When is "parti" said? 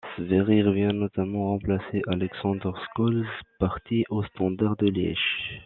3.59-4.03